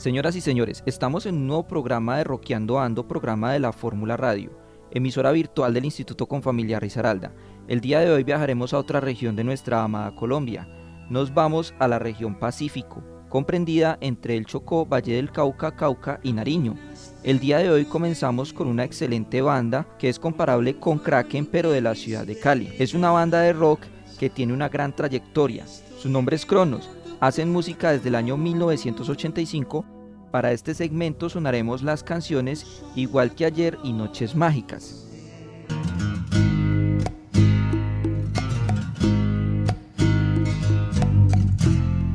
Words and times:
Señoras 0.00 0.34
y 0.34 0.40
señores, 0.40 0.82
estamos 0.86 1.26
en 1.26 1.34
un 1.34 1.46
nuevo 1.46 1.66
programa 1.66 2.16
de 2.16 2.24
Roqueando 2.24 2.80
Ando, 2.80 3.06
programa 3.06 3.52
de 3.52 3.58
la 3.58 3.70
Fórmula 3.70 4.16
Radio, 4.16 4.50
emisora 4.90 5.30
virtual 5.30 5.74
del 5.74 5.84
Instituto 5.84 6.26
Confamiliar 6.26 6.80
Risaralda. 6.80 7.34
El 7.68 7.82
día 7.82 8.00
de 8.00 8.10
hoy 8.10 8.24
viajaremos 8.24 8.72
a 8.72 8.78
otra 8.78 9.00
región 9.00 9.36
de 9.36 9.44
nuestra 9.44 9.84
amada 9.84 10.14
Colombia. 10.14 10.66
Nos 11.10 11.34
vamos 11.34 11.74
a 11.78 11.86
la 11.86 11.98
región 11.98 12.38
Pacífico, 12.38 13.04
comprendida 13.28 13.98
entre 14.00 14.38
el 14.38 14.46
Chocó, 14.46 14.86
Valle 14.86 15.16
del 15.16 15.30
Cauca, 15.32 15.76
Cauca 15.76 16.18
y 16.22 16.32
Nariño. 16.32 16.76
El 17.22 17.38
día 17.38 17.58
de 17.58 17.68
hoy 17.68 17.84
comenzamos 17.84 18.54
con 18.54 18.68
una 18.68 18.84
excelente 18.84 19.42
banda 19.42 19.86
que 19.98 20.08
es 20.08 20.18
comparable 20.18 20.78
con 20.78 20.98
Kraken 20.98 21.44
pero 21.44 21.72
de 21.72 21.82
la 21.82 21.94
ciudad 21.94 22.26
de 22.26 22.38
Cali. 22.38 22.72
Es 22.78 22.94
una 22.94 23.10
banda 23.10 23.42
de 23.42 23.52
rock 23.52 23.82
que 24.18 24.30
tiene 24.30 24.54
una 24.54 24.70
gran 24.70 24.96
trayectoria. 24.96 25.66
Su 25.98 26.08
nombre 26.08 26.36
es 26.36 26.46
Cronos 26.46 26.88
hacen 27.20 27.52
música 27.52 27.92
desde 27.92 28.08
el 28.08 28.14
año 28.14 28.36
1985. 28.36 29.84
Para 30.30 30.52
este 30.52 30.74
segmento 30.74 31.28
sonaremos 31.28 31.82
las 31.82 32.04
canciones 32.04 32.64
Igual 32.94 33.34
que 33.34 33.46
ayer 33.46 33.78
y 33.82 33.92
Noches 33.92 34.36
Mágicas. 34.36 35.06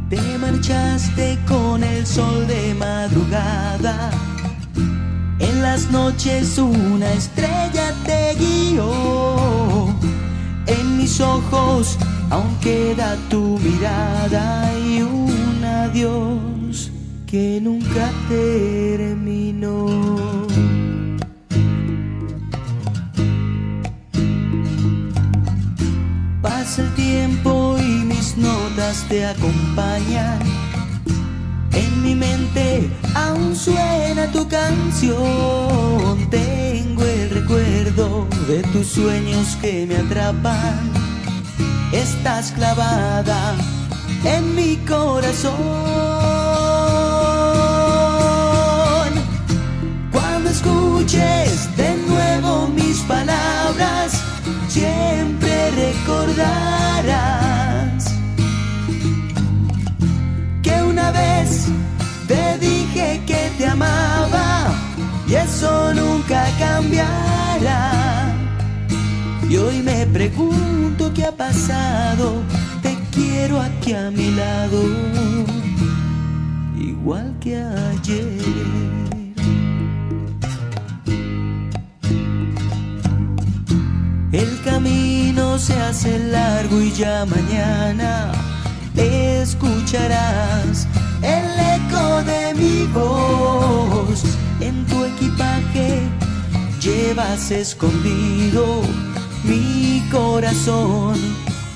Te 0.09 0.37
marchaste 0.37 1.37
con 1.45 1.83
el 1.83 2.05
sol 2.05 2.47
de 2.47 2.73
madrugada. 2.75 4.11
En 5.39 5.61
las 5.61 5.91
noches 5.91 6.57
una 6.57 7.11
estrella 7.11 7.93
te 8.05 8.35
guió. 8.35 9.87
En 10.67 10.97
mis 10.97 11.19
ojos 11.19 11.97
aún 12.29 12.55
queda 12.61 13.17
tu 13.29 13.59
mirada 13.59 14.71
y 14.79 15.01
un 15.01 15.63
adiós 15.65 16.54
que 17.35 17.59
nunca 17.61 18.05
terminó. 18.29 19.87
Pasa 26.41 26.83
el 26.83 26.93
tiempo 26.93 27.75
y 27.77 28.05
mis 28.05 28.37
notas 28.37 29.03
te 29.09 29.25
acompañan. 29.25 30.39
En 31.73 32.03
mi 32.03 32.15
mente 32.15 32.89
aún 33.13 33.53
suena 33.53 34.31
tu 34.31 34.47
canción. 34.47 36.29
Tengo 36.29 37.03
el 37.03 37.29
recuerdo 37.31 38.29
de 38.47 38.63
tus 38.71 38.87
sueños 38.87 39.57
que 39.61 39.85
me 39.85 39.97
atrapan 39.97 40.89
estás 41.91 42.53
clavada 42.53 43.55
en 44.23 44.55
mi 44.55 44.77
corazón. 44.87 46.64
Escuches 50.65 51.69
de 51.77 51.95
nuevo 52.07 52.67
mis 52.69 52.99
palabras, 53.01 54.23
siempre 54.67 55.71
recordarás 55.71 57.05
que 60.63 60.81
una 60.81 61.11
vez 61.11 61.67
te 62.27 62.57
dije 62.57 63.21
que 63.27 63.51
te 63.57 63.67
amaba 63.67 64.73
y 65.27 65.35
eso 65.35 65.93
nunca 65.93 66.47
cambiará. 66.57 68.33
Y 69.47 69.57
hoy 69.57 69.81
me 69.83 70.07
pregunto 70.07 71.11
qué 71.13 71.25
ha 71.25 71.31
pasado, 71.31 72.41
te 72.81 72.97
quiero 73.11 73.61
aquí 73.61 73.93
a 73.93 74.09
mi 74.09 74.31
lado, 74.31 74.81
igual 76.75 77.35
que 77.39 77.55
ayer. 77.55 79.14
Se 85.59 85.73
hace 85.73 86.19
largo 86.19 86.81
y 86.81 86.91
ya 86.91 87.25
mañana 87.25 88.31
escucharás 88.95 90.85
el 91.21 91.45
eco 91.75 92.23
de 92.23 92.53
mi 92.55 92.85
voz. 92.87 94.23
En 94.59 94.85
tu 94.85 95.05
equipaje 95.05 96.01
llevas 96.81 97.51
escondido 97.51 98.81
mi 99.43 100.03
corazón, 100.11 101.15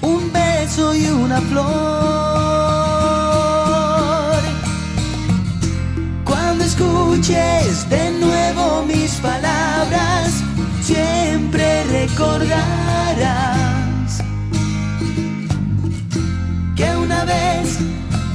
un 0.01 0.31
beso 0.33 0.93
y 0.93 1.05
una 1.07 1.39
flor. 1.41 1.69
Cuando 6.25 6.65
escuches 6.65 7.89
de 7.89 8.11
nuevo 8.19 8.83
mis 8.85 9.13
palabras, 9.15 10.43
siempre 10.81 11.83
recordarás 11.85 13.68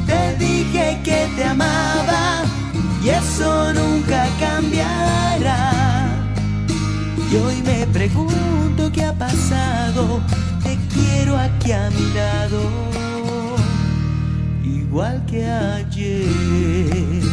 te 0.06 0.37
dije 0.38 1.00
que 1.03 1.28
te 1.37 1.44
amaba 1.44 2.43
y 3.03 3.09
eso 3.09 3.72
nunca 3.72 4.27
cambiará. 4.38 6.09
Y 7.31 7.37
hoy 7.37 7.62
me 7.62 7.87
pregunto 7.88 8.91
qué 8.93 9.05
ha 9.05 9.12
pasado, 9.12 10.21
te 10.62 10.78
quiero 10.94 11.37
aquí 11.37 11.72
a 11.72 11.91
mi 11.91 12.12
lado, 12.15 12.60
igual 14.62 15.25
que 15.26 15.44
ayer. 15.44 17.24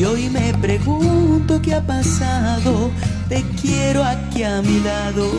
Y 0.00 0.04
hoy 0.04 0.30
me 0.30 0.54
pregunto 0.54 1.60
qué 1.60 1.74
ha 1.74 1.86
pasado, 1.86 2.90
te 3.28 3.44
quiero 3.60 4.02
aquí 4.02 4.42
a 4.44 4.62
mi 4.62 4.80
lado. 4.80 5.30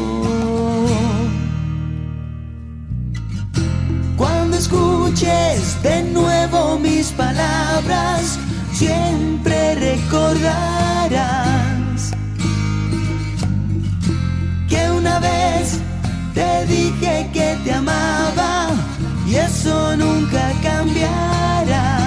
Cuando 4.15 4.57
escuches 4.57 5.81
de 5.81 6.03
nuevo 6.03 6.77
mis 6.77 7.07
palabras, 7.07 8.37
siempre 8.71 9.73
recordarás 9.73 10.51
que 14.69 14.91
una 14.91 15.17
vez 15.17 15.79
te 16.35 16.67
dije 16.67 17.31
que 17.33 17.57
te 17.63 17.73
amaba 17.73 18.67
y 19.27 19.37
eso 19.37 19.97
nunca 19.97 20.53
cambiará. 20.61 22.00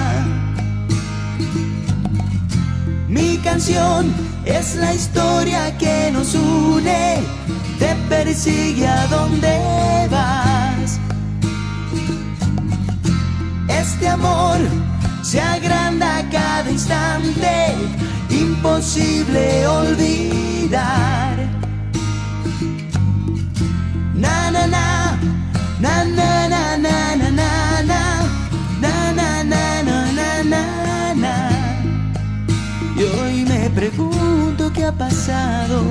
Canción 3.45 4.11
es 4.43 4.75
la 4.75 4.91
historia 4.93 5.77
que 5.77 6.09
nos 6.11 6.33
une, 6.33 7.21
te 7.79 7.95
persigue 8.09 8.87
a 8.87 9.05
donde 9.07 10.07
vas. 10.09 10.99
Este 13.69 14.07
amor 14.09 14.57
se 15.21 15.39
agranda 15.39 16.25
cada 16.31 16.69
instante, 16.71 17.75
imposible 18.29 19.67
olvidar. 19.67 21.35
Na, 24.15 24.49
na 24.51 24.65
na 24.75 25.19
na 25.79 26.03
na 26.03 26.47
na 26.47 26.77
na 26.77 27.15
na, 27.15 27.29
pregunto 33.89 34.71
qué 34.73 34.85
ha 34.85 34.91
pasado, 34.91 35.83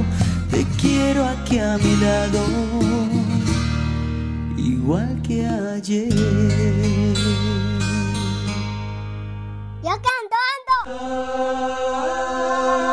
te 0.50 0.64
quiero 0.80 1.24
aquí 1.24 1.58
a 1.58 1.78
mi 1.78 1.96
lado, 1.96 2.40
igual 4.56 5.20
que 5.22 5.46
ayer. 5.46 6.12
Yo 9.82 9.90
canto, 9.90 10.34
Noches 10.86 12.83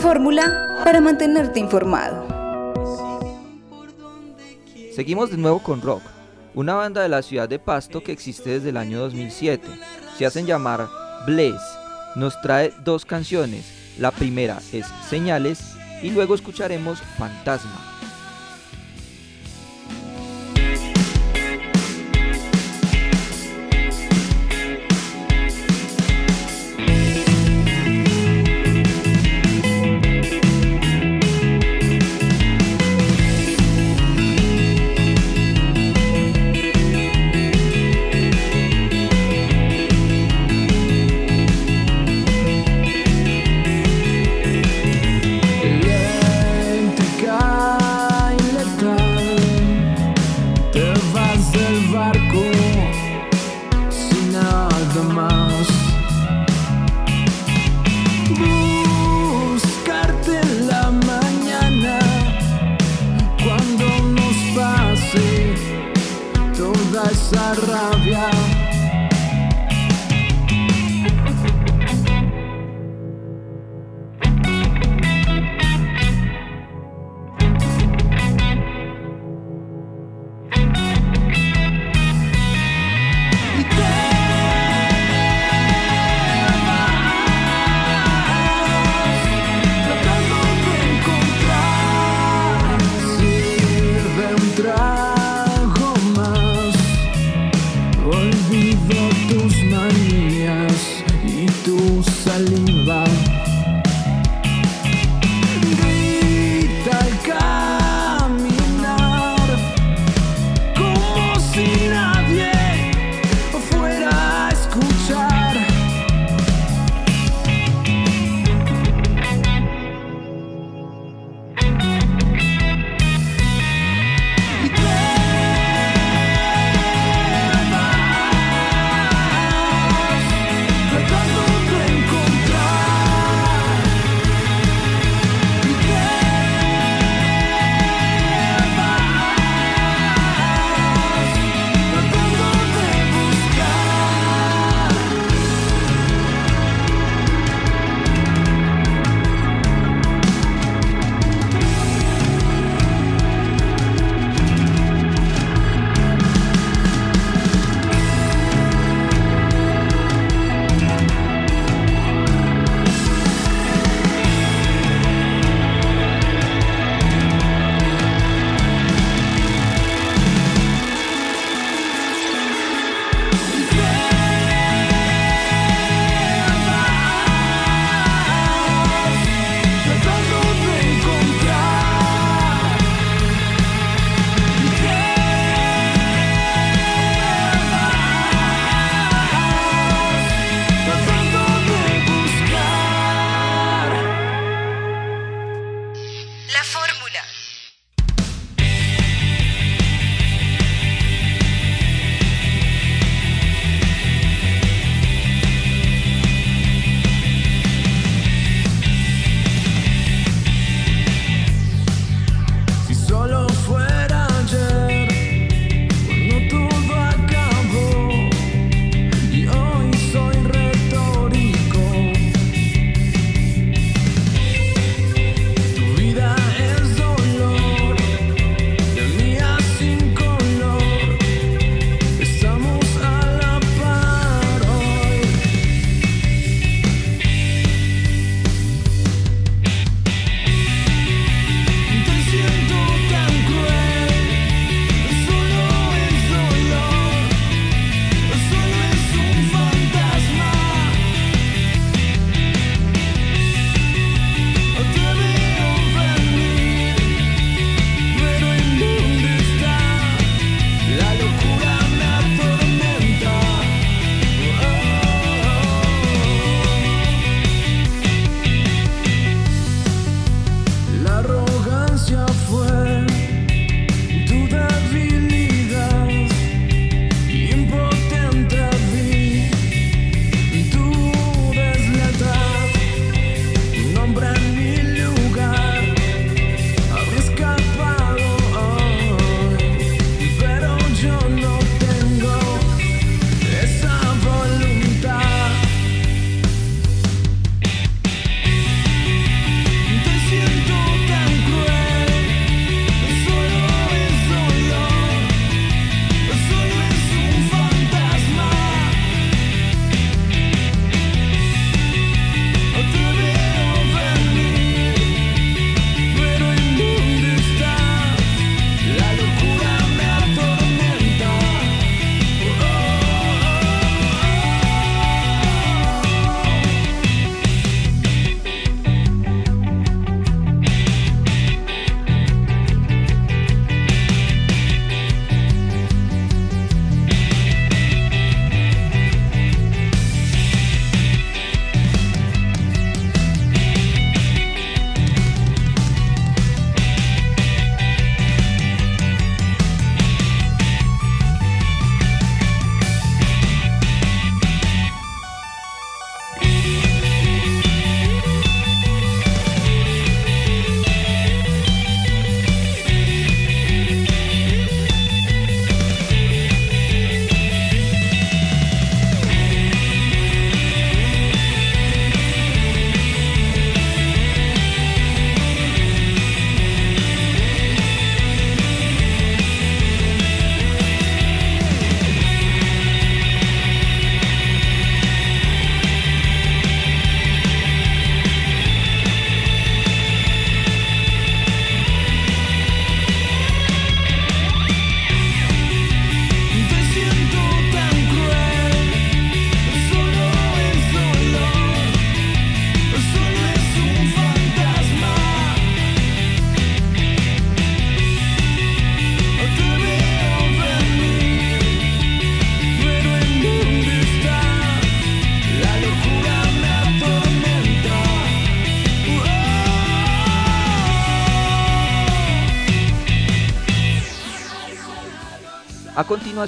fórmula 0.00 0.80
para 0.82 1.00
mantenerte 1.00 1.60
informado. 1.60 2.26
Seguimos 4.94 5.30
de 5.30 5.36
nuevo 5.36 5.62
con 5.62 5.82
Rock, 5.82 6.02
una 6.54 6.74
banda 6.74 7.02
de 7.02 7.08
la 7.08 7.22
ciudad 7.22 7.48
de 7.48 7.58
Pasto 7.58 8.02
que 8.02 8.12
existe 8.12 8.50
desde 8.50 8.70
el 8.70 8.78
año 8.78 8.98
2007. 9.00 9.68
Se 10.16 10.26
hacen 10.26 10.46
llamar 10.46 10.88
Bless. 11.26 11.60
Nos 12.16 12.40
trae 12.40 12.72
dos 12.82 13.04
canciones. 13.04 13.94
La 13.98 14.10
primera 14.10 14.58
es 14.72 14.86
Señales 15.08 15.74
y 16.02 16.10
luego 16.10 16.34
escucharemos 16.34 17.00
Fantasma. 17.18 17.89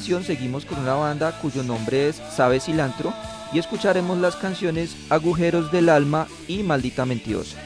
seguimos 0.00 0.64
con 0.64 0.78
una 0.78 0.94
banda 0.94 1.32
cuyo 1.32 1.62
nombre 1.62 2.08
es 2.08 2.16
Sabe 2.16 2.60
Cilantro 2.60 3.12
y 3.52 3.58
escucharemos 3.58 4.16
las 4.18 4.36
canciones 4.36 4.96
Agujeros 5.10 5.70
del 5.70 5.90
Alma 5.90 6.26
y 6.48 6.62
Maldita 6.62 7.04
Mentirosa. 7.04 7.58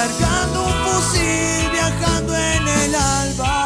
cargando 0.00 0.64
un 0.64 0.72
fusil, 0.86 1.70
viajando 1.72 2.34
en 2.34 2.68
el 2.68 2.94
alba. 2.94 3.59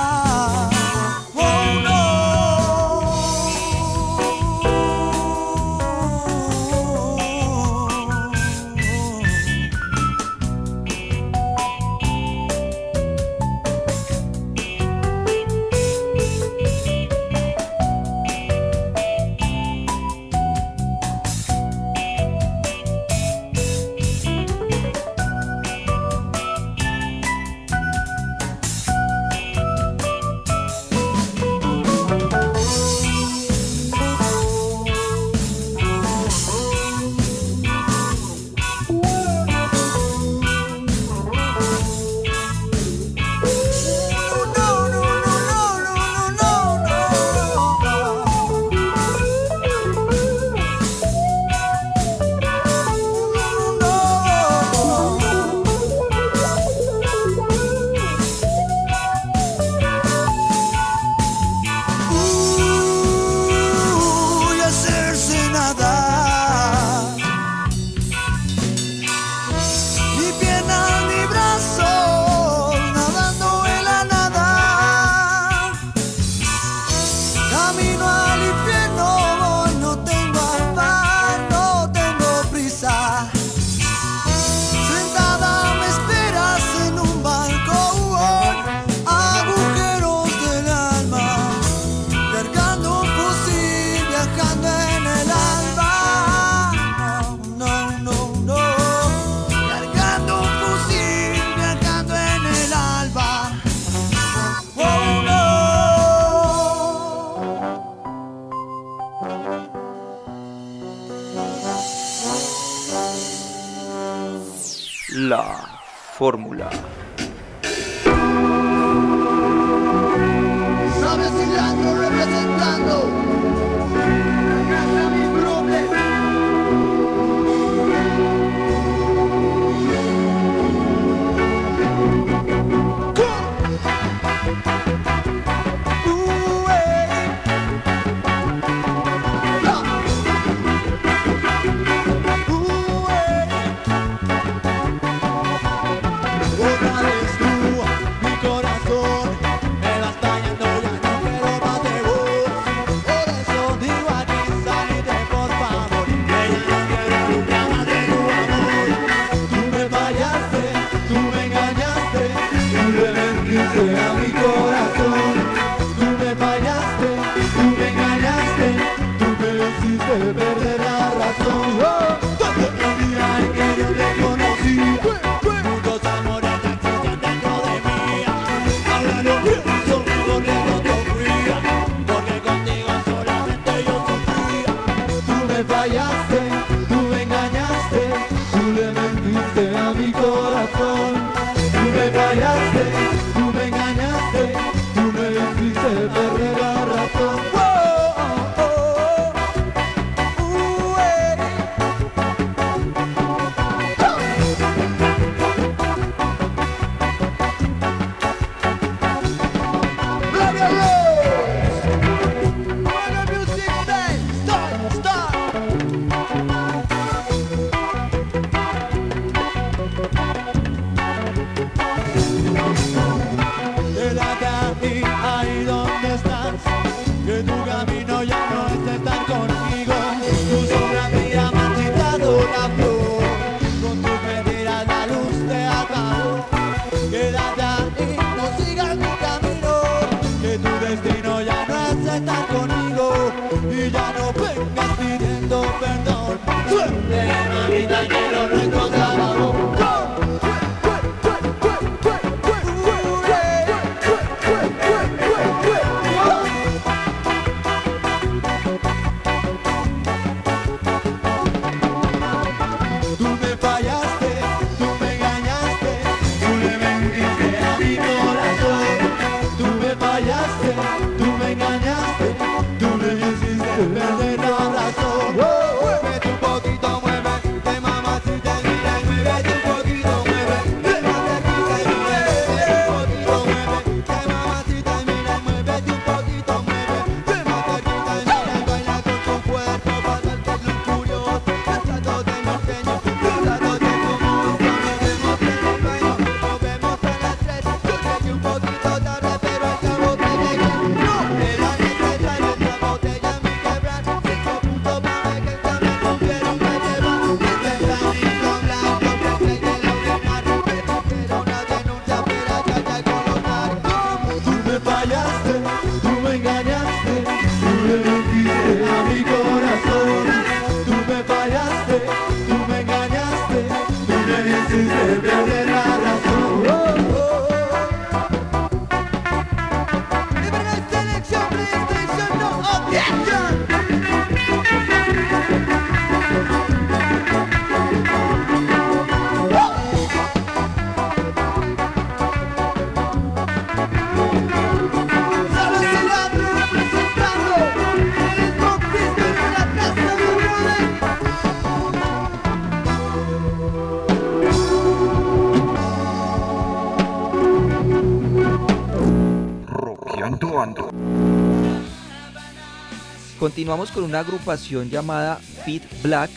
Continuamos 363.55 363.93
con 363.93 364.03
una 364.03 364.19
agrupación 364.19 364.91
llamada 364.91 365.37
Fit 365.37 365.85
Black. 366.03 366.29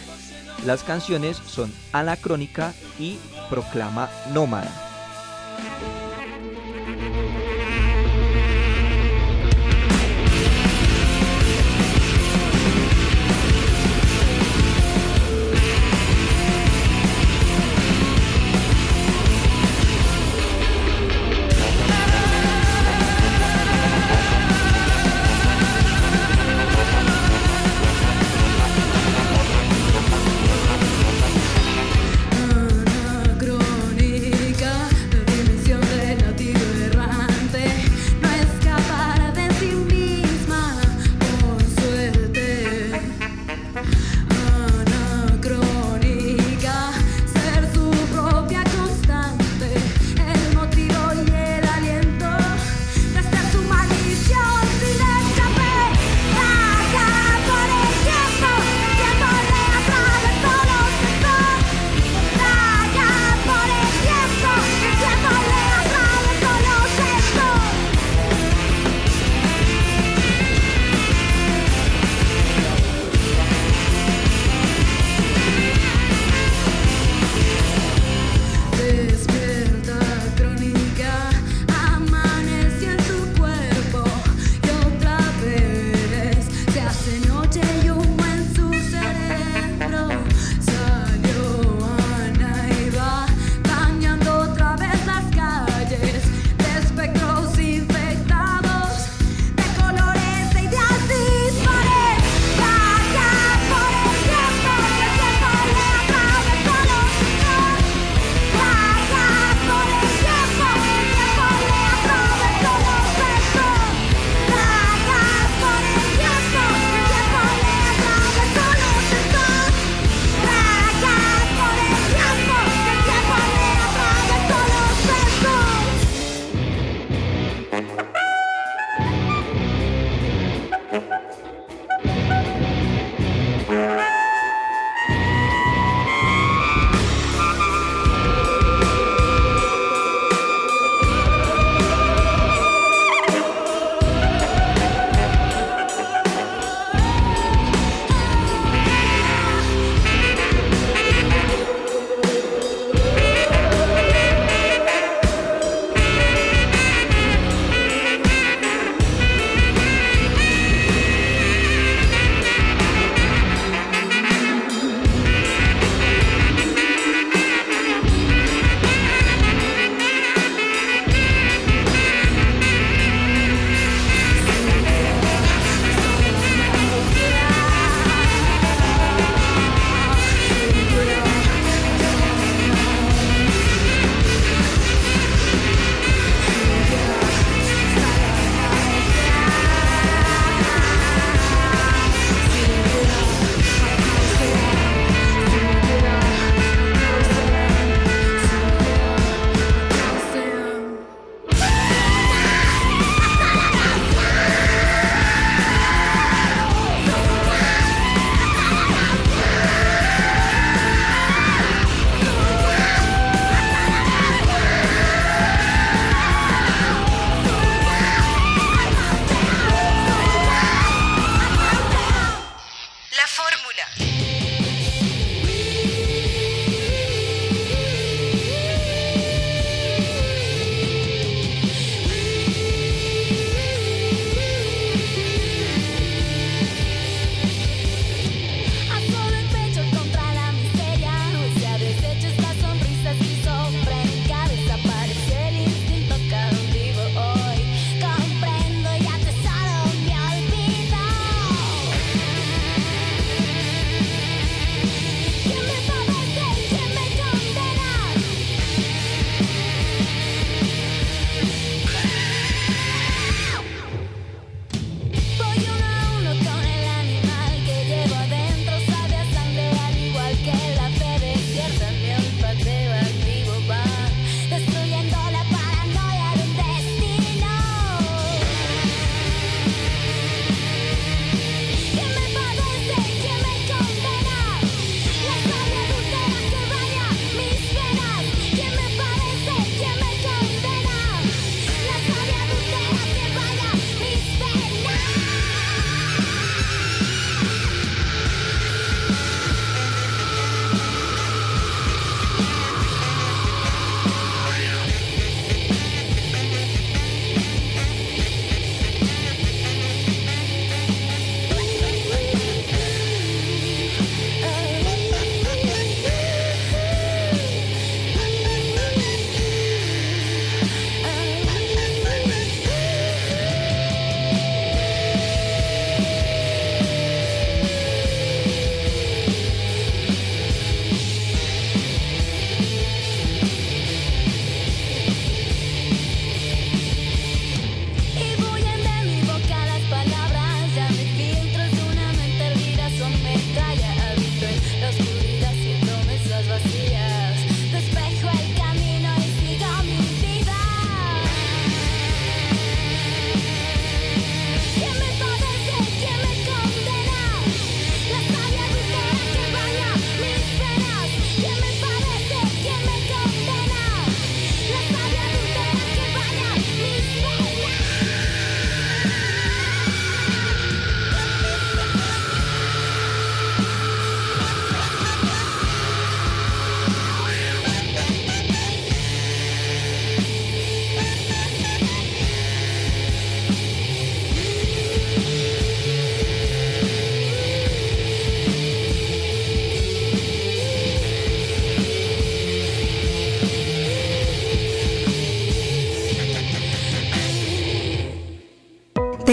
Las 0.67 0.83
canciones 0.83 1.37
son 1.37 1.73
Anacrónica 1.91 2.75
y 2.99 3.17
Proclama 3.49 4.07
Nómada. 4.35 4.86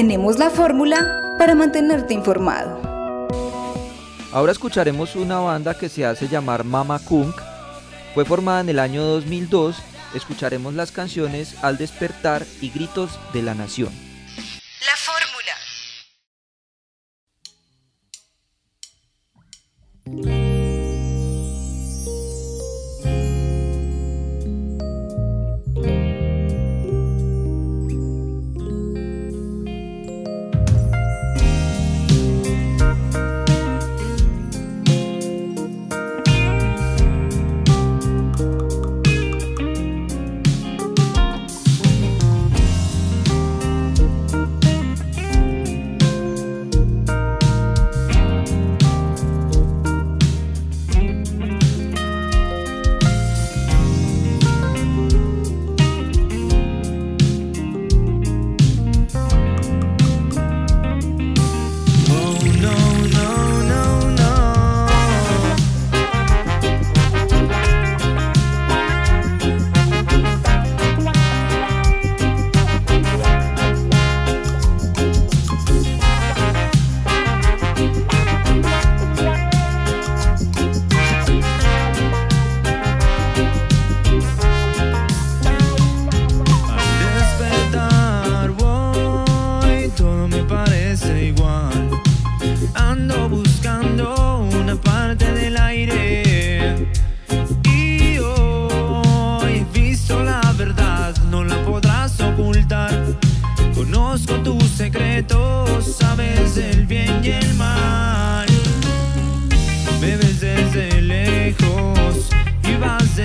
Tenemos 0.04 0.38
la 0.38 0.50
fórmula 0.50 1.34
para 1.38 1.54
mantenerte 1.54 2.12
informado. 2.12 2.78
Ahora 4.34 4.52
escucharemos 4.52 5.16
una 5.16 5.38
banda 5.38 5.72
que 5.78 5.88
se 5.88 6.04
hace 6.04 6.28
llamar 6.28 6.62
Mama 6.62 6.98
Kunk. 6.98 7.34
Fue 8.12 8.26
formada 8.26 8.60
en 8.60 8.68
el 8.68 8.80
año 8.80 9.02
2002. 9.02 9.76
Escucharemos 10.14 10.74
las 10.74 10.92
canciones 10.92 11.56
Al 11.64 11.78
despertar 11.78 12.44
y 12.60 12.68
Gritos 12.68 13.18
de 13.32 13.40
la 13.40 13.54
Nación. 13.54 14.03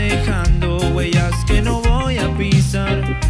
dejando 0.09 0.77
huellas 0.93 1.33
que 1.45 1.61
no 1.61 1.81
voy 1.81 2.17
a 2.17 2.35
pisar. 2.35 3.28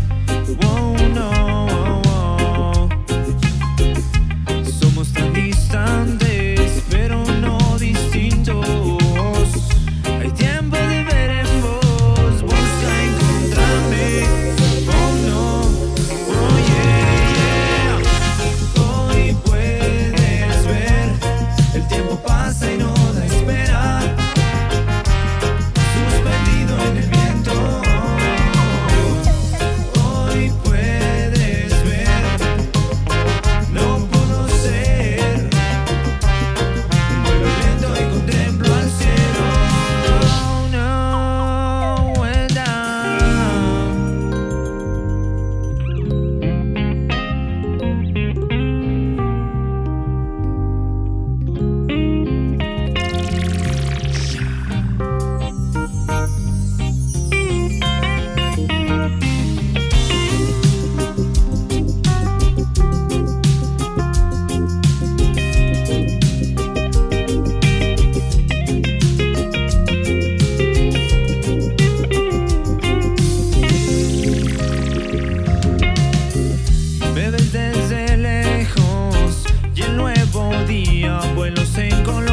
nuevo 79.96 80.52
día, 80.68 81.20
vuelos 81.36 81.78
en 81.78 82.04
color. 82.04 82.29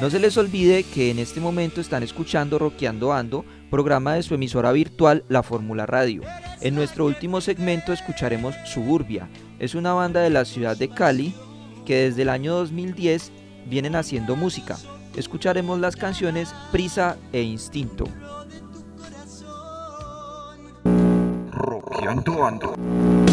No 0.00 0.10
se 0.10 0.20
les 0.20 0.36
olvide 0.36 0.84
que 0.84 1.10
en 1.10 1.18
este 1.18 1.40
momento 1.40 1.80
están 1.80 2.04
escuchando 2.04 2.60
Roqueando 2.60 3.12
Ando, 3.12 3.44
programa 3.68 4.14
de 4.14 4.22
su 4.22 4.32
emisora 4.34 4.70
virtual 4.70 5.24
La 5.28 5.42
Fórmula 5.42 5.86
Radio. 5.86 6.22
En 6.60 6.76
nuestro 6.76 7.04
último 7.04 7.40
segmento 7.40 7.92
escucharemos 7.92 8.54
Suburbia. 8.64 9.28
Es 9.58 9.74
una 9.74 9.94
banda 9.94 10.20
de 10.20 10.30
la 10.30 10.44
ciudad 10.44 10.76
de 10.76 10.88
Cali 10.88 11.34
que 11.84 11.96
desde 11.96 12.22
el 12.22 12.28
año 12.28 12.54
2010 12.54 13.32
vienen 13.68 13.96
haciendo 13.96 14.36
música. 14.36 14.76
Escucharemos 15.16 15.80
las 15.80 15.96
canciones 15.96 16.54
Prisa 16.70 17.16
e 17.32 17.42
Instinto. 17.42 18.04
Ando. 22.46 23.27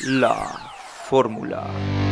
La 0.00 0.70
fórmula. 1.08 2.07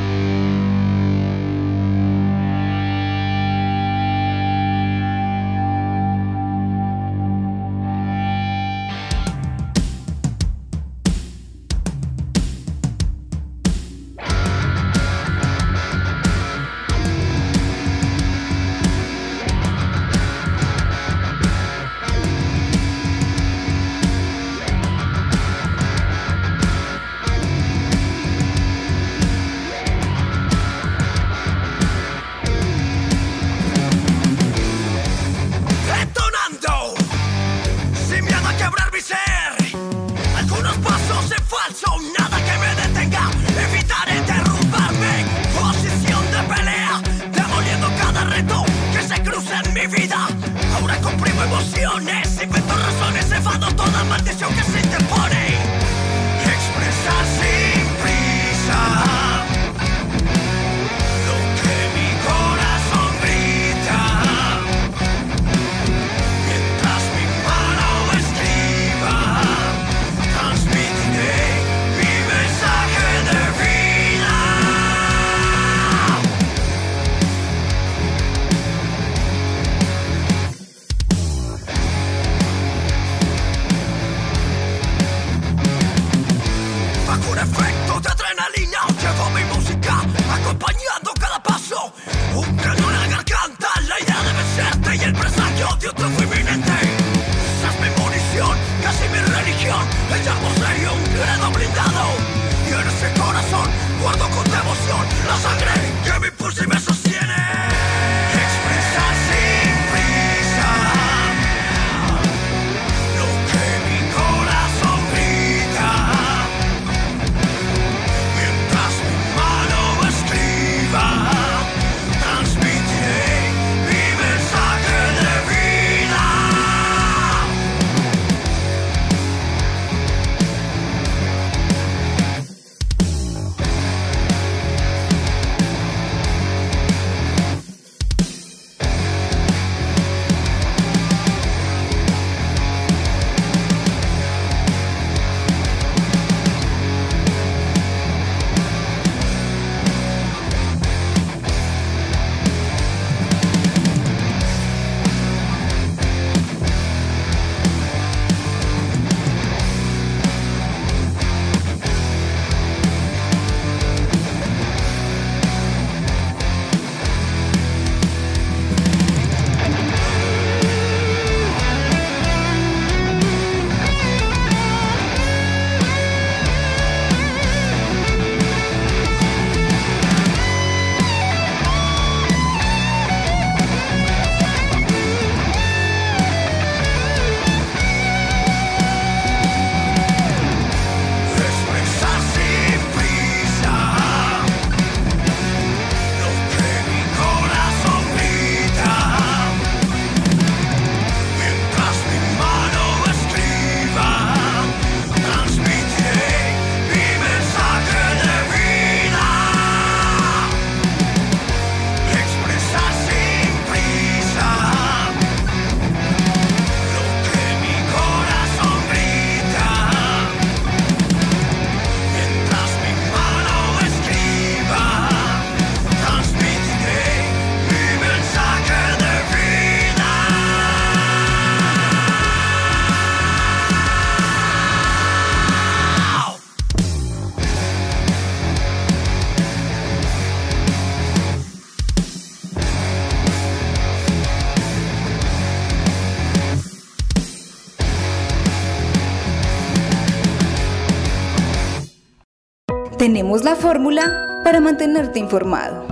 Tenemos 253.17 253.45
la 253.45 253.57
fórmula 253.57 254.43
para 254.45 254.61
mantenerte 254.61 255.19
informado. 255.19 255.87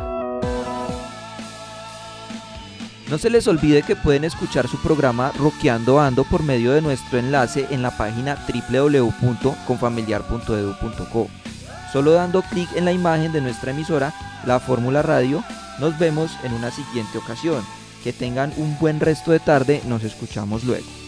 No 3.08 3.16
se 3.16 3.30
les 3.30 3.48
olvide 3.48 3.82
que 3.82 3.96
pueden 3.96 4.24
escuchar 4.24 4.68
su 4.68 4.76
programa 4.82 5.32
Roqueando 5.38 5.98
Ando 5.98 6.24
por 6.24 6.42
medio 6.42 6.72
de 6.72 6.82
nuestro 6.82 7.18
enlace 7.18 7.66
en 7.70 7.80
la 7.80 7.96
página 7.96 8.36
www.confamiliar.edu.co. 8.70 11.28
Solo 11.94 12.12
dando 12.12 12.42
clic 12.42 12.68
en 12.76 12.84
la 12.84 12.92
imagen 12.92 13.32
de 13.32 13.40
nuestra 13.40 13.70
emisora, 13.70 14.12
la 14.44 14.60
Fórmula 14.60 15.00
Radio, 15.00 15.42
nos 15.80 15.98
vemos 15.98 16.30
en 16.42 16.52
una 16.52 16.70
siguiente 16.70 17.16
ocasión. 17.16 17.64
Que 18.02 18.12
tengan 18.12 18.52
un 18.58 18.78
buen 18.78 19.00
resto 19.00 19.32
de 19.32 19.40
tarde, 19.40 19.80
nos 19.86 20.04
escuchamos 20.04 20.64
luego. 20.64 21.03